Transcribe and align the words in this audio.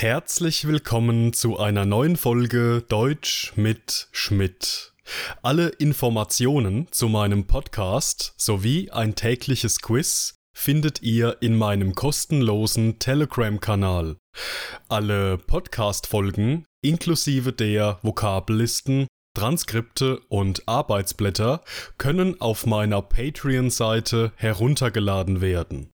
Herzlich 0.00 0.66
willkommen 0.66 1.34
zu 1.34 1.58
einer 1.58 1.84
neuen 1.84 2.16
Folge 2.16 2.82
Deutsch 2.88 3.52
mit 3.56 4.08
Schmidt. 4.12 4.94
Alle 5.42 5.68
Informationen 5.68 6.86
zu 6.90 7.10
meinem 7.10 7.46
Podcast 7.46 8.32
sowie 8.38 8.90
ein 8.90 9.14
tägliches 9.14 9.82
Quiz 9.82 10.36
findet 10.54 11.02
ihr 11.02 11.36
in 11.42 11.54
meinem 11.54 11.94
kostenlosen 11.94 12.98
Telegram-Kanal. 12.98 14.16
Alle 14.88 15.36
Podcast-Folgen 15.36 16.64
inklusive 16.80 17.52
der 17.52 17.98
Vokabellisten, 18.00 19.06
Transkripte 19.36 20.20
und 20.30 20.66
Arbeitsblätter 20.66 21.62
können 21.98 22.40
auf 22.40 22.64
meiner 22.64 23.02
Patreon-Seite 23.02 24.32
heruntergeladen 24.36 25.42
werden. 25.42 25.90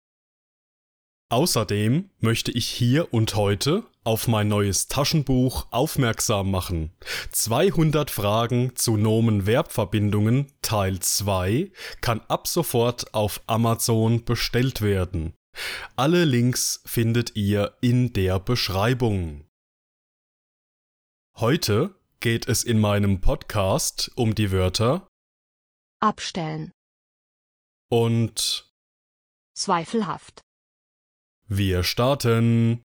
Außerdem 1.28 2.10
möchte 2.20 2.52
ich 2.52 2.68
hier 2.68 3.12
und 3.12 3.34
heute 3.34 3.84
auf 4.04 4.28
mein 4.28 4.46
neues 4.46 4.86
Taschenbuch 4.86 5.66
aufmerksam 5.72 6.50
machen. 6.50 6.92
200 7.32 8.10
Fragen 8.10 8.76
zu 8.76 8.96
Nomen-Verbverbindungen 8.96 10.52
Teil 10.62 11.00
2 11.00 11.72
kann 12.00 12.20
ab 12.28 12.46
sofort 12.46 13.12
auf 13.12 13.40
Amazon 13.48 14.24
bestellt 14.24 14.82
werden. 14.82 15.34
Alle 15.96 16.24
Links 16.24 16.82
findet 16.84 17.34
ihr 17.34 17.76
in 17.80 18.12
der 18.12 18.38
Beschreibung. 18.38 19.46
Heute 21.36 21.94
geht 22.20 22.46
es 22.46 22.62
in 22.62 22.78
meinem 22.78 23.20
Podcast 23.20 24.12
um 24.14 24.34
die 24.34 24.52
Wörter 24.52 25.08
abstellen, 26.00 26.72
und 27.88 28.70
zweifelhaft, 29.54 30.40
wir 31.48 31.82
starten. 31.84 32.82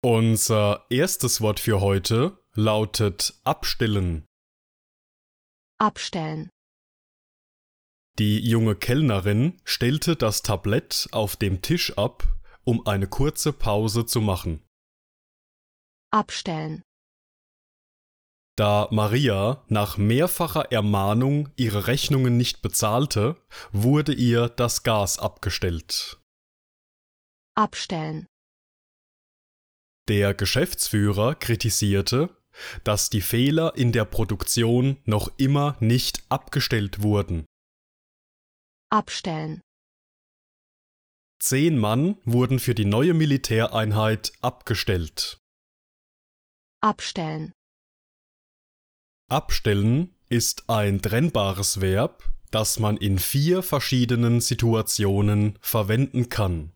Unser 0.00 0.86
erstes 0.90 1.40
Wort 1.40 1.60
für 1.60 1.80
heute 1.80 2.38
lautet 2.54 3.34
abstellen. 3.44 4.24
abstellen, 5.78 6.50
Die 8.18 8.40
junge 8.40 8.74
Kellnerin 8.74 9.60
stellte 9.64 10.16
das 10.16 10.42
Tablett 10.42 11.08
auf 11.12 11.36
dem 11.36 11.62
Tisch 11.62 11.96
ab, 11.96 12.37
um 12.70 12.86
eine 12.86 13.06
kurze 13.08 13.52
Pause 13.54 14.04
zu 14.04 14.20
machen. 14.20 14.62
abstellen, 16.12 16.82
Da 18.56 18.88
Maria 18.90 19.64
nach 19.68 19.96
mehrfacher 19.96 20.64
Ermahnung 20.72 21.48
ihre 21.56 21.86
Rechnungen 21.86 22.36
nicht 22.36 22.60
bezahlte, 22.60 23.36
wurde 23.72 24.12
ihr 24.12 24.48
das 24.50 24.82
Gas 24.82 25.18
abgestellt. 25.18 26.20
abstellen, 27.56 28.26
Der 30.08 30.34
Geschäftsführer 30.34 31.34
kritisierte, 31.36 32.18
dass 32.84 33.08
die 33.08 33.20
Fehler 33.22 33.76
in 33.76 33.92
der 33.92 34.04
Produktion 34.04 34.96
noch 35.04 35.30
immer 35.38 35.76
nicht 35.80 36.14
abgestellt 36.28 37.02
wurden. 37.02 37.46
abstellen, 38.90 39.60
Zehn 41.40 41.78
Mann 41.78 42.16
wurden 42.24 42.58
für 42.58 42.74
die 42.74 42.84
neue 42.84 43.14
Militäreinheit 43.14 44.32
abgestellt. 44.40 45.38
abstellen, 46.80 47.52
Abstellen 49.30 50.14
ist 50.28 50.68
ein 50.68 51.00
trennbares 51.00 51.80
Verb, 51.80 52.24
das 52.50 52.78
man 52.78 52.96
in 52.96 53.18
vier 53.18 53.62
verschiedenen 53.62 54.40
Situationen 54.40 55.58
verwenden 55.60 56.28
kann. 56.28 56.72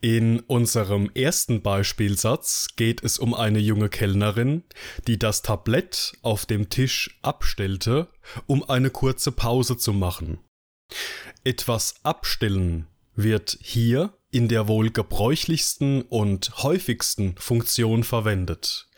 In 0.00 0.40
unserem 0.40 1.10
ersten 1.14 1.62
Beispielsatz 1.62 2.70
geht 2.74 3.04
es 3.04 3.20
um 3.20 3.34
eine 3.34 3.60
junge 3.60 3.88
Kellnerin, 3.88 4.64
die 5.06 5.18
das 5.18 5.42
Tablett 5.42 6.12
auf 6.22 6.44
dem 6.44 6.70
Tisch 6.70 7.18
abstellte, 7.22 8.08
um 8.46 8.68
eine 8.68 8.90
kurze 8.90 9.30
Pause 9.30 9.76
zu 9.78 9.92
machen. 9.92 10.40
Etwas 11.44 11.94
abstellen 12.02 12.88
wird 13.14 13.58
hier 13.60 14.12
in 14.30 14.48
der 14.48 14.66
wohl 14.66 14.90
gebräuchlichsten 14.90 16.02
und 16.02 16.62
häufigsten 16.62 17.36
Funktion 17.36 18.02
verwendet. 18.02 18.88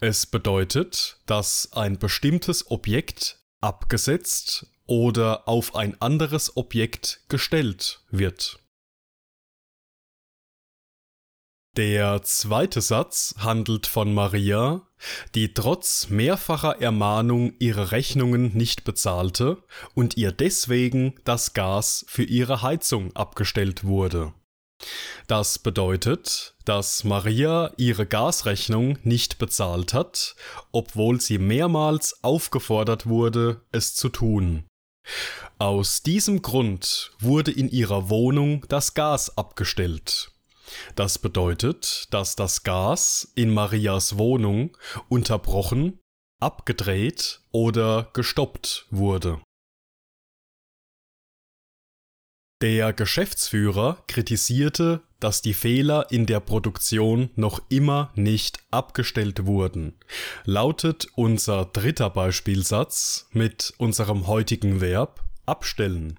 Es 0.00 0.26
bedeutet, 0.26 1.18
dass 1.26 1.72
ein 1.72 1.98
bestimmtes 1.98 2.70
Objekt 2.70 3.40
abgesetzt 3.60 4.66
oder 4.86 5.48
auf 5.48 5.74
ein 5.74 6.00
anderes 6.00 6.56
Objekt 6.56 7.22
gestellt 7.28 8.02
wird. 8.10 8.60
Der 11.76 12.22
zweite 12.22 12.80
Satz 12.80 13.34
handelt 13.38 13.88
von 13.88 14.14
Maria, 14.14 14.82
die 15.34 15.54
trotz 15.54 16.08
mehrfacher 16.08 16.80
Ermahnung 16.80 17.54
ihre 17.58 17.90
Rechnungen 17.90 18.56
nicht 18.56 18.84
bezahlte 18.84 19.58
und 19.92 20.16
ihr 20.16 20.30
deswegen 20.30 21.16
das 21.24 21.52
Gas 21.52 22.04
für 22.08 22.22
ihre 22.22 22.62
Heizung 22.62 23.14
abgestellt 23.16 23.82
wurde. 23.82 24.32
Das 25.26 25.58
bedeutet, 25.58 26.54
dass 26.64 27.02
Maria 27.02 27.72
ihre 27.76 28.06
Gasrechnung 28.06 28.98
nicht 29.02 29.38
bezahlt 29.38 29.94
hat, 29.94 30.36
obwohl 30.70 31.20
sie 31.20 31.38
mehrmals 31.38 32.22
aufgefordert 32.22 33.06
wurde, 33.06 33.62
es 33.72 33.96
zu 33.96 34.10
tun. 34.10 34.64
Aus 35.58 36.02
diesem 36.02 36.40
Grund 36.40 37.12
wurde 37.18 37.50
in 37.50 37.68
ihrer 37.68 38.10
Wohnung 38.10 38.64
das 38.68 38.94
Gas 38.94 39.36
abgestellt. 39.36 40.33
Das 40.94 41.18
bedeutet, 41.18 42.08
dass 42.10 42.36
das 42.36 42.62
Gas 42.62 43.32
in 43.34 43.52
Marias 43.52 44.18
Wohnung 44.18 44.76
unterbrochen, 45.08 45.98
abgedreht 46.40 47.40
oder 47.52 48.10
gestoppt 48.12 48.86
wurde. 48.90 49.40
Der 52.62 52.92
Geschäftsführer 52.94 54.02
kritisierte, 54.06 55.02
dass 55.20 55.42
die 55.42 55.54
Fehler 55.54 56.10
in 56.10 56.24
der 56.24 56.40
Produktion 56.40 57.30
noch 57.34 57.60
immer 57.68 58.10
nicht 58.14 58.58
abgestellt 58.70 59.44
wurden. 59.44 59.98
Lautet 60.44 61.08
unser 61.14 61.66
dritter 61.66 62.10
Beispielsatz 62.10 63.28
mit 63.32 63.74
unserem 63.78 64.26
heutigen 64.26 64.80
Verb 64.80 65.24
abstellen. 65.44 66.18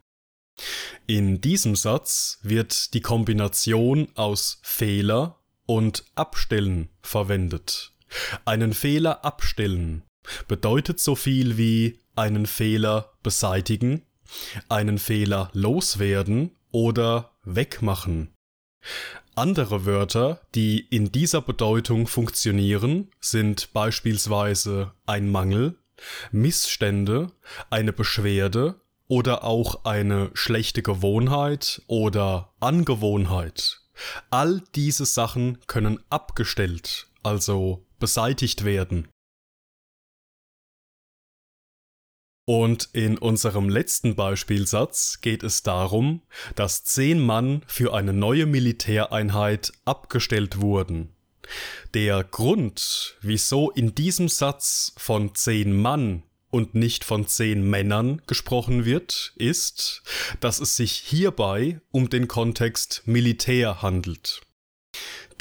In 1.07 1.39
diesem 1.39 1.75
Satz 1.75 2.39
wird 2.41 2.95
die 2.95 3.01
Kombination 3.01 4.07
aus 4.15 4.59
Fehler 4.63 5.39
und 5.67 6.03
Abstellen 6.15 6.89
verwendet. 7.03 7.93
Einen 8.43 8.73
Fehler 8.73 9.23
abstellen 9.23 10.01
bedeutet 10.47 10.99
so 10.99 11.13
viel 11.13 11.57
wie 11.57 11.99
einen 12.15 12.47
Fehler 12.47 13.13
beseitigen, 13.21 14.01
einen 14.67 14.97
Fehler 14.97 15.51
loswerden 15.53 16.55
oder 16.71 17.35
wegmachen. 17.43 18.33
Andere 19.35 19.85
Wörter, 19.85 20.41
die 20.55 20.79
in 20.79 21.11
dieser 21.11 21.41
Bedeutung 21.41 22.07
funktionieren, 22.07 23.11
sind 23.19 23.73
beispielsweise 23.73 24.93
ein 25.05 25.29
Mangel, 25.29 25.77
Missstände, 26.31 27.31
eine 27.69 27.93
Beschwerde 27.93 28.81
oder 29.07 29.43
auch 29.43 29.85
eine 29.85 30.31
schlechte 30.33 30.81
Gewohnheit 30.81 31.81
oder 31.87 32.53
Angewohnheit. 32.59 33.81
All 34.29 34.61
diese 34.75 35.05
Sachen 35.05 35.59
können 35.67 35.99
abgestellt, 36.09 37.07
also 37.23 37.85
beseitigt 37.99 38.65
werden. 38.65 39.07
Und 42.47 42.89
in 42.93 43.17
unserem 43.17 43.69
letzten 43.69 44.15
Beispielsatz 44.15 45.19
geht 45.21 45.41
es 45.41 45.63
darum, 45.63 46.21
dass 46.55 46.83
zehn 46.83 47.19
Mann 47.19 47.63
für 47.65 47.95
eine 47.95 48.13
neue 48.13 48.45
Militäreinheit 48.45 49.71
abgestellt 49.83 50.61
wurden. 50.61 51.15
Der 51.95 52.23
Grund, 52.23 53.17
wieso 53.21 53.71
in 53.71 53.95
diesem 53.95 54.29
Satz 54.29 54.93
von 54.97 55.33
zehn 55.33 55.75
Mann 55.75 56.21
und 56.55 56.73
nicht 56.73 57.03
von 57.03 57.27
zehn 57.27 57.69
Männern 57.69 58.21
gesprochen 58.27 58.85
wird, 58.85 59.33
ist, 59.35 60.03
dass 60.39 60.61
es 60.61 60.77
sich 60.77 60.93
hierbei 60.93 61.81
um 61.91 62.09
den 62.09 62.29
Kontext 62.29 63.03
Militär 63.05 63.81
handelt. 63.81 64.39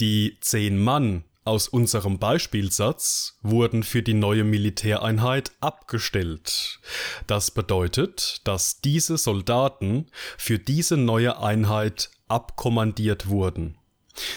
Die 0.00 0.38
zehn 0.40 0.76
Mann 0.76 1.22
aus 1.44 1.68
unserem 1.68 2.18
Beispielsatz 2.18 3.38
wurden 3.42 3.84
für 3.84 4.02
die 4.02 4.14
neue 4.14 4.42
Militäreinheit 4.42 5.52
abgestellt. 5.60 6.80
Das 7.28 7.52
bedeutet, 7.52 8.40
dass 8.42 8.80
diese 8.80 9.16
Soldaten 9.16 10.06
für 10.36 10.58
diese 10.58 10.96
neue 10.96 11.38
Einheit 11.38 12.10
abkommandiert 12.26 13.28
wurden. 13.28 13.78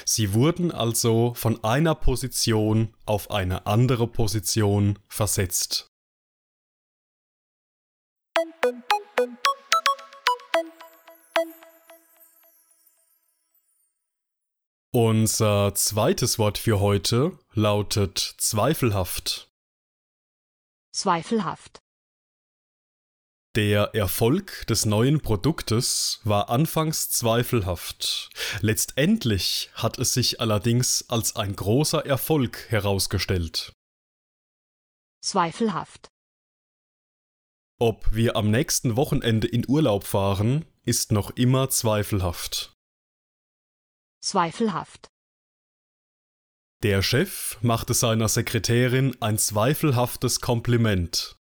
Sie 0.05 0.33
wurden 0.33 0.71
also 0.71 1.33
von 1.35 1.63
einer 1.63 1.95
Position 1.95 2.93
auf 3.07 3.31
eine 3.31 3.65
andere 3.65 4.05
Position 4.05 4.99
versetzt. 5.07 5.89
Unser 14.99 15.75
zweites 15.75 16.39
Wort 16.39 16.57
für 16.57 16.79
heute 16.79 17.37
lautet 17.53 18.17
zweifelhaft. 18.17 19.47
Zweifelhaft. 20.91 21.77
Der 23.55 23.93
Erfolg 23.93 24.65
des 24.65 24.87
neuen 24.87 25.21
Produktes 25.21 26.19
war 26.23 26.49
anfangs 26.49 27.11
zweifelhaft. 27.11 28.31
Letztendlich 28.61 29.69
hat 29.75 29.99
es 29.99 30.15
sich 30.15 30.41
allerdings 30.41 31.07
als 31.09 31.35
ein 31.35 31.55
großer 31.55 32.03
Erfolg 32.03 32.65
herausgestellt. 32.69 33.73
Zweifelhaft. 35.21 36.07
Ob 37.79 38.11
wir 38.15 38.35
am 38.35 38.49
nächsten 38.49 38.95
Wochenende 38.95 39.45
in 39.45 39.63
Urlaub 39.69 40.05
fahren, 40.05 40.65
ist 40.85 41.11
noch 41.11 41.29
immer 41.35 41.69
zweifelhaft. 41.69 42.76
Zweifelhaft. 44.21 45.07
Der 46.83 47.01
Chef 47.01 47.57
machte 47.61 47.93
seiner 47.93 48.27
Sekretärin 48.27 49.15
ein 49.21 49.37
zweifelhaftes 49.37 50.41
Kompliment. 50.41 51.35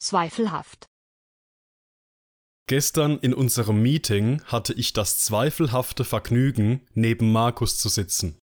Zweifelhaft. 0.00 0.86
Gestern 2.68 3.18
in 3.18 3.34
unserem 3.34 3.82
Meeting 3.82 4.42
hatte 4.44 4.72
ich 4.72 4.92
das 4.92 5.24
zweifelhafte 5.24 6.04
Vergnügen, 6.04 6.86
neben 6.94 7.30
Markus 7.30 7.78
zu 7.78 7.88
sitzen. 7.88 8.38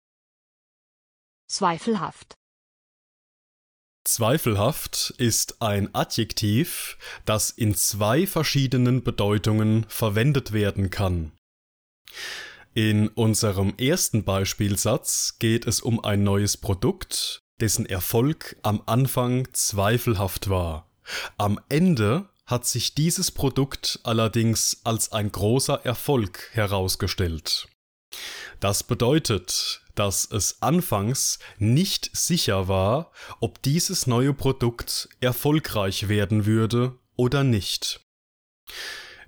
Zweifelhaft. 1.50 2.34
Zweifelhaft 4.04 5.14
ist 5.18 5.60
ein 5.60 5.94
Adjektiv, 5.94 6.98
das 7.24 7.50
in 7.50 7.74
zwei 7.74 8.26
verschiedenen 8.26 9.02
Bedeutungen 9.02 9.84
verwendet 9.88 10.52
werden 10.52 10.90
kann. 10.90 11.32
In 12.78 13.08
unserem 13.08 13.75
ersten 13.76 14.22
Beispielsatz 14.22 15.40
geht 15.40 15.66
es 15.66 15.80
um 15.80 16.04
ein 16.04 16.22
neues 16.22 16.56
Produkt, 16.56 17.42
dessen 17.60 17.86
Erfolg 17.86 18.54
am 18.62 18.84
Anfang 18.86 19.48
zweifelhaft 19.52 20.48
war. 20.48 20.88
Am 21.38 21.58
Ende 21.69 22.28
hat 22.46 22.69
sich 22.69 22.94
dieses 22.94 23.32
Produkt 23.32 23.98
allerdings 24.04 24.82
als 24.84 25.10
ein 25.10 25.32
großer 25.32 25.84
Erfolg 25.84 26.50
herausgestellt. 26.52 27.66
Das 28.60 28.84
bedeutet, 28.84 29.82
dass 29.96 30.24
es 30.31 30.62
anfangs 30.62 31.40
nicht 31.58 32.16
sicher 32.16 32.69
war, 32.69 33.10
ob 33.40 33.60
dieses 33.60 34.06
neue 34.06 34.34
Produkt 34.34 35.08
erfolgreich 35.19 36.08
werden 36.08 36.46
würde 36.46 36.96
oder 37.16 37.42
nicht. 37.42 38.06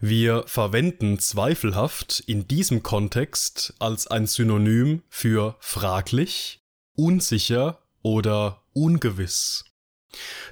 Wir 0.02 0.44
verwenden 0.46 1.18
zweifelhaft 1.18 2.20
in 2.26 2.48
diesem 2.48 2.82
Kontext 2.82 3.74
als 3.78 4.06
ein 4.06 4.26
Synonym 4.26 5.02
für 5.10 5.56
fraglich, 5.60 6.62
unsicher 6.96 7.82
oder 8.00 8.64
ungewiss. 8.72 9.66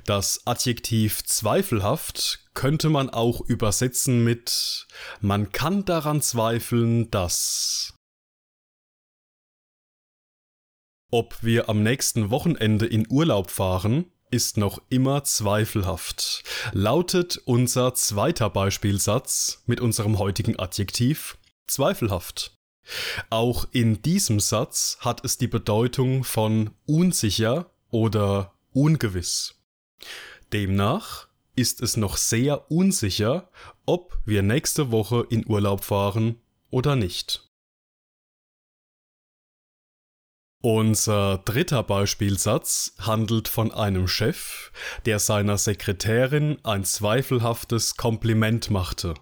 Das 0.04 0.46
Adjektiv 0.46 1.24
zweifelhaft 1.24 2.44
könnte 2.52 2.90
man 2.90 3.08
auch 3.08 3.40
übersetzen 3.40 4.22
mit 4.22 4.86
man 5.20 5.50
kann 5.50 5.86
daran 5.86 6.20
zweifeln, 6.20 7.10
dass 7.10 7.94
Ob 11.10 11.42
wir 11.42 11.70
am 11.70 11.82
nächsten 11.82 12.28
Wochenende 12.28 12.84
in 12.84 13.06
Urlaub 13.10 13.50
fahren, 13.50 14.12
ist 14.30 14.56
noch 14.56 14.80
immer 14.88 15.25
zweifelhaft, 15.25 16.44
lautet 16.72 17.40
unser 17.44 17.94
zweiter 17.94 18.50
Beispielsatz 18.50 19.62
mit 19.66 19.80
unserem 19.80 20.19
heutigen 20.19 20.58
Adjektiv 20.58 21.38
zweifelhaft. 21.66 22.56
Auch 23.30 23.66
in 23.72 24.02
diesem 24.02 24.40
Satz 24.40 24.98
hat 25.00 25.25
es 25.25 25.38
die 25.38 25.48
Bedeutung 25.48 26.25
von 26.25 26.70
unsicher 26.86 27.70
oder 27.90 28.54
ungewiss. 28.72 29.54
Demnach 30.52 31.28
ist 31.56 31.82
es 31.82 31.96
noch 31.96 32.16
sehr 32.16 32.70
unsicher, 32.70 33.50
ob 33.84 34.19
wir 34.25 34.42
nächste 34.42 34.90
Woche 34.90 35.26
in 35.28 35.46
Urlaub 35.46 35.84
fahren 35.84 36.40
oder 36.70 36.96
nicht. 36.96 37.47
Unser 40.60 41.38
dritter 41.44 41.84
Beispielsatz 41.84 42.94
handelt 42.99 43.46
von 43.46 43.70
einem 43.70 44.08
Chef, 44.08 44.72
der 45.06 45.20
seiner 45.20 45.56
Sekretärin 45.56 46.58
ein 46.64 46.82
zweifelhaftes 46.82 47.96
Kompliment 47.96 48.69
machte. 48.69 49.14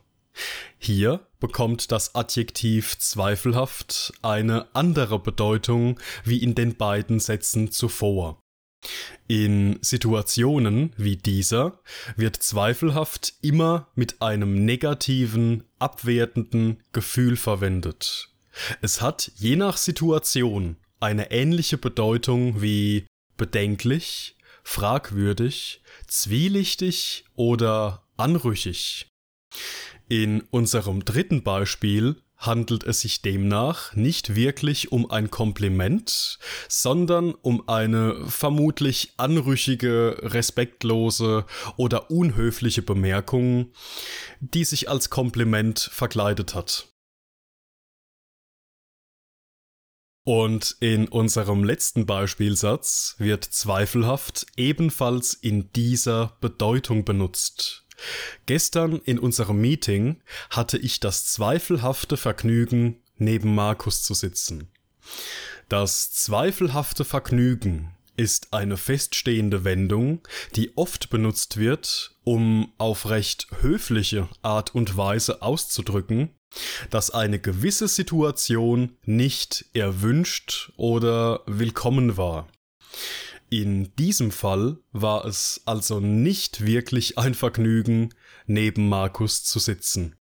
Hier 0.79 1.27
bekommt 1.39 1.93
das 1.93 2.15
Adjektiv 2.15 2.99
zweifelhaft 2.99 4.15
eine 4.23 4.75
andere 4.75 5.19
Bedeutung 5.19 6.01
wie 6.25 6.43
in 6.43 6.55
den 6.55 6.77
beiden 6.77 7.21
Sätzen 7.21 7.71
zuvor. 7.71 8.41
In 9.29 9.79
Situationen 9.83 10.95
wie 10.97 11.17
dieser 11.17 11.81
wird 12.17 12.37
zweifelhaft 12.37 13.35
immer 13.43 13.89
mit 13.95 14.23
einem 14.23 14.65
negativen, 14.65 15.65
abwertenden 15.79 16.83
Gefühl 16.93 17.37
verwendet. 17.37 18.31
Es 18.81 19.03
hat 19.03 19.33
je 19.37 19.57
nach 19.57 19.77
Situation 19.77 20.77
eine 21.01 21.31
ähnliche 21.31 21.79
Bedeutung 21.79 22.63
wie 22.63 23.07
bedenklich, 23.37 24.37
fragwürdig, 24.63 25.83
zwielichtig 26.07 27.25
oder 27.35 28.07
anrüchig. 28.17 29.09
In 30.09 30.43
unserem 30.51 31.05
dritten 31.05 31.43
Beispiel 31.43 32.17
handelt 32.37 32.85
es 32.85 33.01
sich 33.01 33.23
demnach 33.23 33.95
nicht 33.95 34.35
wirklich 34.35 34.93
um 34.93 35.11
ein 35.11 35.31
Kompliment, 35.31 36.39
sondern 36.69 37.35
um 37.35 37.69
eine 37.69 38.27
vermutlich 38.27 39.15
anrüchige, 39.17 40.19
respektlose 40.21 41.47
oder 41.77 42.11
unhöfliche 42.11 42.83
Bemerkung, 42.83 43.73
die 44.41 44.65
sich 44.65 44.89
als 44.89 45.11
Kompliment 45.11 45.79
verkleidet 45.93 46.55
hat. 46.55 46.89
Und 50.27 50.77
in 50.81 51.07
unserem 51.07 51.63
letzten 51.63 52.05
Beispielsatz 52.05 53.15
wird 53.19 53.45
zweifelhaft 53.45 54.45
ebenfalls 54.57 55.35
in 55.35 55.71
dieser 55.73 56.37
Bedeutung 56.41 57.05
benutzt. 57.05 57.85
Gestern 58.47 58.99
in 59.05 59.21
unserem 59.21 59.61
Meeting 59.61 60.21
hatte 60.51 60.79
ich 60.79 60.99
das 60.99 61.27
zweifelhafte 61.27 62.17
Vergnügen, 62.17 62.97
neben 63.19 63.55
Markus 63.55 64.03
zu 64.03 64.15
sitzen. 64.15 64.67
Das 65.69 66.11
zweifelhafte 66.11 67.05
Vergnügen 67.05 67.95
ist 68.17 68.53
eine 68.53 68.77
feststehende 68.77 69.63
Wendung, 69.63 70.27
die 70.57 70.77
oft 70.77 71.09
benutzt 71.09 71.57
wird, 71.57 72.17
um 72.25 72.73
auf 72.79 73.09
recht 73.09 73.47
höfliche 73.61 74.29
Art 74.43 74.75
und 74.75 74.97
Weise 74.97 75.41
auszudrücken, 75.43 76.31
dass 76.91 77.11
eine 77.11 77.39
gewisse 77.39 77.89
Situation 77.89 78.97
nicht 79.05 79.67
erwünscht 79.75 80.73
oder 80.77 81.43
willkommen 81.47 82.17
war. 82.17 82.49
In 83.49 83.95
diesem 83.97 84.33
Fall 84.33 84.79
war 84.93 85.25
es 85.25 85.63
also 85.67 86.01
nicht 86.01 86.67
wirklich 86.67 87.17
ein 87.17 87.35
Vergnügen, 87.35 88.11
neben 88.47 88.89
Markus 88.89 89.45
zu 89.45 89.59
sitzen. 89.59 90.17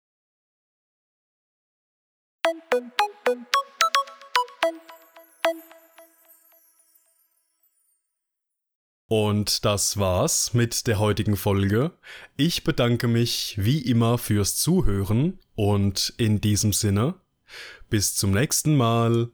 Und 9.07 9.65
das 9.65 9.97
war's 9.97 10.53
mit 10.53 10.87
der 10.87 10.97
heutigen 10.97 11.37
Folge. 11.37 11.91
Ich 12.37 12.63
bedanke 12.63 13.07
mich 13.07 13.55
wie 13.59 13.79
immer 13.79 14.17
fürs 14.17 14.57
Zuhören 14.57 15.39
und 15.53 16.13
in 16.17 16.41
diesem 16.41 16.73
Sinne, 16.73 17.15
bis 17.89 18.15
zum 18.15 18.31
nächsten 18.31 18.75
Mal. 18.75 19.29